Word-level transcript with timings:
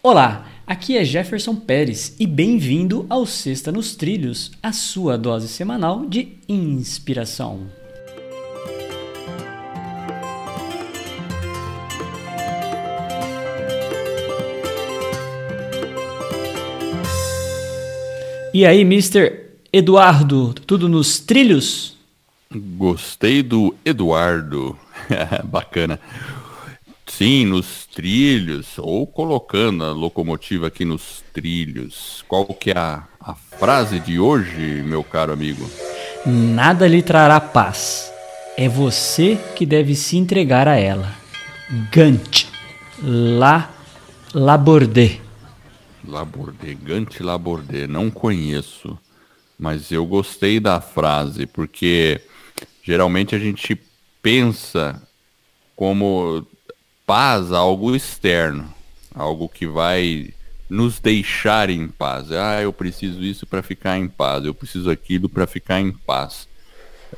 Olá, 0.00 0.46
aqui 0.64 0.96
é 0.96 1.04
Jefferson 1.04 1.56
Pérez 1.56 2.14
e 2.20 2.26
bem-vindo 2.26 3.04
ao 3.10 3.26
Sexta 3.26 3.72
nos 3.72 3.96
Trilhos, 3.96 4.52
a 4.62 4.72
sua 4.72 5.18
dose 5.18 5.48
semanal 5.48 6.06
de 6.06 6.38
inspiração. 6.48 7.66
E 18.54 18.64
aí, 18.64 18.82
Mr. 18.82 19.46
Eduardo, 19.72 20.54
tudo 20.54 20.88
nos 20.88 21.18
trilhos? 21.18 21.96
Gostei 22.54 23.42
do 23.42 23.74
Eduardo. 23.84 24.78
Bacana. 25.44 25.98
Sim, 27.08 27.46
nos 27.46 27.86
trilhos, 27.86 28.78
ou 28.78 29.06
colocando 29.06 29.82
a 29.82 29.92
locomotiva 29.92 30.68
aqui 30.68 30.84
nos 30.84 31.24
trilhos. 31.32 32.24
Qual 32.28 32.46
que 32.46 32.70
é 32.70 32.78
a, 32.78 33.02
a 33.20 33.34
frase 33.34 33.98
de 33.98 34.20
hoje, 34.20 34.82
meu 34.84 35.02
caro 35.02 35.32
amigo? 35.32 35.68
Nada 36.24 36.86
lhe 36.86 37.02
trará 37.02 37.40
paz. 37.40 38.12
É 38.56 38.68
você 38.68 39.38
que 39.56 39.64
deve 39.64 39.94
se 39.94 40.16
entregar 40.16 40.68
a 40.68 40.76
ela. 40.76 41.12
Gant. 41.90 42.46
La 43.02 43.70
Laborde. 44.34 45.20
Laborde. 46.06 46.74
Gant 46.74 47.20
Laborde. 47.20 47.86
Não 47.86 48.10
conheço. 48.10 48.98
Mas 49.58 49.90
eu 49.90 50.04
gostei 50.06 50.60
da 50.60 50.80
frase, 50.80 51.46
porque 51.46 52.20
geralmente 52.82 53.34
a 53.34 53.38
gente 53.38 53.80
pensa 54.22 55.02
como 55.74 56.46
paz 57.08 57.52
algo 57.52 57.96
externo, 57.96 58.70
algo 59.14 59.48
que 59.48 59.66
vai 59.66 60.28
nos 60.68 61.00
deixar 61.00 61.70
em 61.70 61.88
paz. 61.88 62.30
Ah, 62.30 62.60
eu 62.60 62.70
preciso 62.70 63.22
isso 63.22 63.46
para 63.46 63.62
ficar 63.62 63.98
em 63.98 64.06
paz, 64.06 64.44
eu 64.44 64.52
preciso 64.52 64.90
aquilo 64.90 65.26
para 65.26 65.46
ficar 65.46 65.80
em 65.80 65.90
paz. 65.90 66.46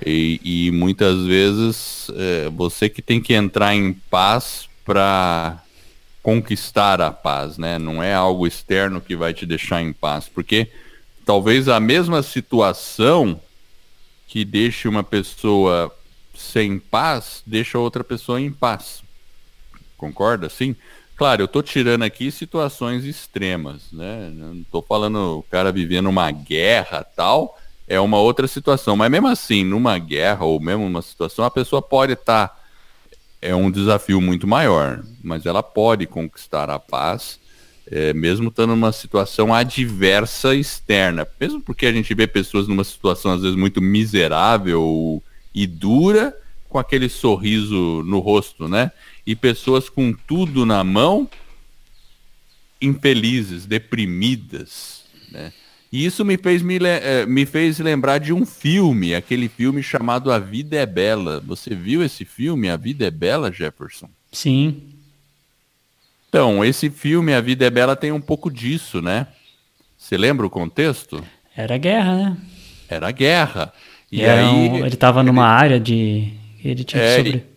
E, 0.07 0.41
e 0.45 0.71
muitas 0.71 1.27
vezes 1.27 2.09
é, 2.15 2.49
você 2.51 2.89
que 2.89 3.03
tem 3.03 3.21
que 3.21 3.35
entrar 3.35 3.75
em 3.75 3.93
paz 3.93 4.69
para 4.85 5.61
conquistar 6.23 7.01
a 7.01 7.11
paz, 7.11 7.59
né? 7.59 7.77
Não 7.77 8.01
é 8.01 8.15
algo 8.15 8.47
externo 8.47 9.01
que 9.01 9.17
vai 9.17 9.35
te 9.35 9.45
deixar 9.45 9.83
em 9.83 9.93
paz, 9.93 10.29
porque 10.33 10.69
talvez 11.27 11.67
a 11.67 11.81
mesma 11.81 12.23
situação 12.23 13.41
que 14.29 14.45
deixe 14.45 14.87
uma 14.87 15.03
pessoa 15.03 15.93
sem 16.33 16.79
paz 16.79 17.43
deixa 17.45 17.77
outra 17.77 18.05
pessoa 18.05 18.41
em 18.41 18.53
paz. 18.53 19.03
Concorda? 20.01 20.49
Sim. 20.49 20.75
Claro, 21.15 21.43
eu 21.43 21.45
estou 21.45 21.63
tirando 21.63 22.03
aqui 22.03 22.31
situações 22.31 23.05
extremas, 23.05 23.83
né? 23.93 24.31
Não 24.35 24.55
estou 24.55 24.81
falando 24.81 25.41
o 25.41 25.43
cara 25.43 25.71
vivendo 25.71 26.09
uma 26.09 26.31
guerra 26.31 27.05
tal, 27.05 27.59
é 27.87 28.01
uma 28.01 28.19
outra 28.19 28.49
situação. 28.49 28.97
Mas 28.97 29.11
mesmo 29.11 29.29
assim, 29.29 29.63
numa 29.63 29.99
guerra 29.99 30.47
ou 30.47 30.59
mesmo 30.59 30.85
numa 30.85 31.03
situação, 31.03 31.45
a 31.45 31.51
pessoa 31.51 31.83
pode 31.83 32.15
estar. 32.15 32.49
Tá, 32.49 32.57
é 33.43 33.55
um 33.55 33.71
desafio 33.71 34.21
muito 34.21 34.47
maior, 34.47 35.03
mas 35.23 35.45
ela 35.45 35.63
pode 35.63 36.07
conquistar 36.07 36.69
a 36.71 36.79
paz, 36.79 37.39
é, 37.91 38.13
mesmo 38.13 38.49
estando 38.49 38.71
numa 38.71 38.93
situação 38.93 39.53
adversa 39.53 40.55
externa. 40.55 41.27
Mesmo 41.39 41.61
porque 41.61 41.85
a 41.85 41.93
gente 41.93 42.15
vê 42.15 42.27
pessoas 42.27 42.67
numa 42.67 42.85
situação, 42.85 43.33
às 43.33 43.43
vezes, 43.43 43.57
muito 43.57 43.83
miserável 43.83 45.23
e 45.55 45.67
dura, 45.67 46.35
com 46.71 46.79
aquele 46.79 47.11
sorriso 47.11 48.03
no 48.07 48.19
rosto, 48.21 48.67
né? 48.67 48.91
e 49.31 49.37
pessoas 49.37 49.89
com 49.89 50.13
tudo 50.13 50.67
na 50.67 50.83
mão, 50.83 51.29
infelizes, 52.81 53.67
deprimidas, 53.67 55.05
né? 55.31 55.53
E 55.93 56.05
isso 56.05 56.25
me 56.25 56.37
fez, 56.37 56.63
me, 56.63 56.79
eh, 56.79 57.27
me 57.27 57.47
fez 57.47 57.79
lembrar 57.81 58.19
de 58.19 58.33
um 58.33 58.45
filme, 58.45 59.15
aquele 59.15 59.49
filme 59.49 59.83
chamado 59.83 60.33
A 60.33 60.39
Vida 60.39 60.77
é 60.77 60.87
Bela. 60.87 61.41
Você 61.47 61.75
viu 61.75 62.03
esse 62.03 62.25
filme, 62.25 62.69
A 62.69 62.77
Vida 62.77 63.07
é 63.07 63.11
Bela, 63.11 63.53
Jefferson? 63.53 64.09
Sim. 64.33 64.83
Então, 66.29 66.65
esse 66.65 66.91
filme, 66.91 67.35
A 67.35 67.41
Vida 67.41 67.67
é 67.67 67.71
Bela, 67.71 67.95
tem 67.95 68.11
um 68.11 68.21
pouco 68.21 68.51
disso, 68.51 69.01
né? 69.01 69.29
Você 69.97 70.17
lembra 70.17 70.47
o 70.47 70.51
contexto? 70.51 71.25
Era 71.57 71.77
guerra, 71.77 72.17
né? 72.17 72.37
Era 72.89 73.11
guerra. 73.11 73.73
E, 74.11 74.25
aí. 74.25 74.45
Um, 74.45 74.77
ele 74.79 74.95
estava 74.95 75.25
numa 75.25 75.47
área 75.47 75.79
de. 75.79 76.40
Ele 76.65 76.85
tinha 76.85 77.03
é, 77.03 77.17
que 77.17 77.31
sobre 77.31 77.51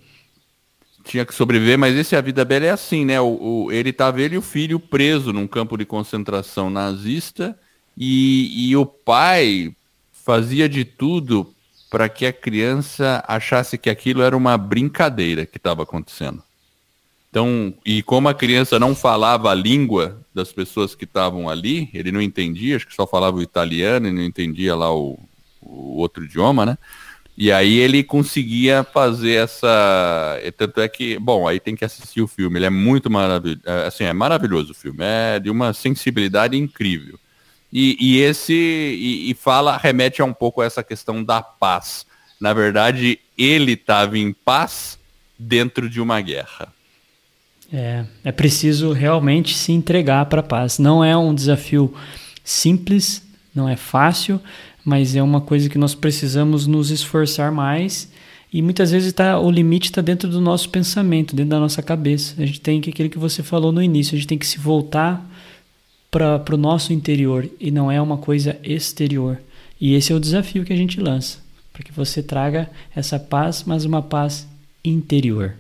tinha 1.04 1.26
que 1.26 1.36
sobreviver, 1.36 1.78
mas 1.78 1.96
esse 1.96 2.16
A 2.16 2.22
Vida 2.22 2.46
Bela 2.46 2.66
é 2.66 2.70
assim, 2.70 3.06
né? 3.06 3.20
O, 3.20 3.66
o, 3.66 3.72
ele 3.72 3.90
estava 3.90 4.22
ele 4.22 4.36
e 4.36 4.38
o 4.38 4.42
filho 4.42 4.80
preso 4.80 5.34
num 5.34 5.48
campo 5.48 5.78
de 5.78 5.86
concentração 5.86 6.70
nazista 6.70 7.58
e, 7.98 8.70
e 8.70 8.76
o 8.76 8.86
pai 8.86 9.76
fazia 10.12 10.70
de 10.70 10.86
tudo 10.86 11.54
para 11.92 12.10
que 12.10 12.26
a 12.26 12.34
criança 12.34 13.24
achasse 13.28 13.78
que 13.78 13.90
aquilo 13.90 14.24
era 14.24 14.36
uma 14.36 14.58
brincadeira 14.58 15.46
que 15.46 15.58
estava 15.58 15.84
acontecendo. 15.84 16.42
Então, 17.30 17.74
e 17.86 18.02
como 18.04 18.30
a 18.30 18.34
criança 18.34 18.80
não 18.80 18.96
falava 18.96 19.52
a 19.52 19.56
língua 19.56 20.22
das 20.34 20.52
pessoas 20.52 20.96
que 20.96 21.04
estavam 21.04 21.50
ali, 21.50 21.90
ele 21.94 22.12
não 22.12 22.22
entendia, 22.22 22.76
acho 22.76 22.88
que 22.88 22.96
só 22.96 23.06
falava 23.06 23.38
o 23.38 23.42
italiano 23.42 24.08
e 24.08 24.12
não 24.12 24.24
entendia 24.24 24.76
lá 24.76 24.96
o, 24.96 25.20
o 25.62 25.98
outro 25.98 26.24
idioma, 26.24 26.66
né? 26.66 26.78
E 27.36 27.52
aí 27.52 27.80
ele 27.80 28.04
conseguia 28.04 28.84
fazer 28.84 29.44
essa. 29.44 30.40
Tanto 30.56 30.80
é 30.82 30.88
que, 30.88 31.18
bom, 31.18 31.48
aí 31.48 31.60
tem 31.60 31.76
que 31.76 31.84
assistir 31.84 32.22
o 32.22 32.28
filme. 32.28 32.60
Ele 32.60 32.66
é 32.66 32.70
muito 32.70 33.10
maravilhoso. 33.10 33.62
É, 33.66 33.88
assim, 33.88 34.04
é 34.04 34.14
maravilhoso 34.14 34.72
o 34.72 34.76
filme. 34.76 35.00
É 35.02 35.40
de 35.40 35.50
uma 35.50 35.74
sensibilidade 35.74 36.56
incrível. 36.56 37.20
E, 37.72 37.98
e 38.00 38.20
esse. 38.20 38.54
E, 38.54 39.32
e, 39.32 39.34
fala, 39.34 39.78
remete 39.78 40.22
a 40.22 40.26
um 40.26 40.34
pouco 40.34 40.62
a 40.62 40.66
essa 40.66 40.84
questão 40.84 41.24
da 41.24 41.42
paz. 41.42 42.06
Na 42.40 42.54
verdade, 42.54 43.20
ele 43.36 43.74
estava 43.74 44.18
em 44.18 44.32
paz 44.32 45.00
dentro 45.38 45.90
de 45.90 46.00
uma 46.00 46.22
guerra. 46.22 46.72
É, 47.72 48.06
é 48.24 48.32
preciso 48.32 48.92
realmente 48.92 49.56
se 49.56 49.72
entregar 49.72 50.28
para 50.28 50.42
a 50.42 50.44
paz. 50.44 50.78
Não 50.78 51.04
é 51.04 51.18
um 51.18 51.34
desafio 51.34 51.92
simples, 52.44 53.24
não 53.56 53.68
é 53.68 53.76
fácil, 53.76 54.40
mas 54.84 55.16
é 55.16 55.24
uma 55.24 55.42
coisa 55.42 55.70
que 55.70 55.78
nós 55.78 55.96
precisamos 55.96 56.68
nos 56.68 56.92
esforçar 56.92 57.52
mais 57.52 58.12
e 58.54 58.62
muitas 58.62 58.92
vezes 58.92 59.12
tá, 59.12 59.40
o 59.40 59.50
limite 59.50 59.90
está 59.90 60.00
dentro 60.00 60.30
do 60.30 60.40
nosso 60.40 60.70
pensamento, 60.70 61.36
dentro 61.36 61.50
da 61.50 61.60
nossa 61.60 61.82
cabeça. 61.82 62.36
A 62.38 62.46
gente 62.46 62.62
tem 62.62 62.80
que, 62.80 62.92
aquilo 62.92 63.10
que 63.10 63.18
você 63.18 63.42
falou 63.42 63.72
no 63.72 63.82
início, 63.82 64.14
a 64.14 64.18
gente 64.18 64.28
tem 64.28 64.38
que 64.38 64.46
se 64.46 64.60
voltar 64.60 65.28
para 66.12 66.54
o 66.54 66.58
nosso 66.58 66.94
interior 66.94 67.50
e 67.60 67.72
não 67.72 67.92
é 67.92 68.00
uma 68.00 68.18
coisa 68.18 68.56
exterior. 68.64 69.42
E 69.82 69.96
esse 69.96 70.12
é 70.12 70.16
o 70.16 70.20
desafio 70.20 70.64
que 70.64 70.72
a 70.72 70.78
gente 70.78 71.02
lança, 71.02 71.40
para 71.74 71.82
que 71.82 71.92
você 71.92 72.22
traga 72.22 72.70
essa 72.96 73.18
paz, 73.18 73.64
mas 73.66 73.86
uma 73.86 74.04
paz 74.04 74.48
interior. 74.86 75.56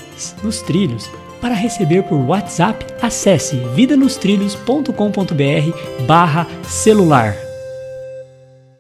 nos 0.44 0.62
trilhos. 0.62 1.10
Para 1.40 1.56
receber 1.56 2.04
por 2.04 2.20
WhatsApp, 2.20 2.86
acesse 3.02 3.56
vidanostrilhos.com.br 3.74 6.06
barra 6.06 6.46
celular. 6.62 7.45